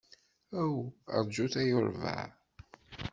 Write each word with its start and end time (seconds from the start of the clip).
Aw, 0.61 0.75
rjut 1.19 1.53
ay 1.61 1.69
urbaɛ! 1.77 2.23